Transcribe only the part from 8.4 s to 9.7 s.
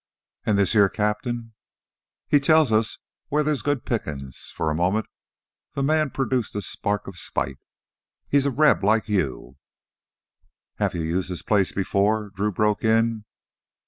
a Reb, like you"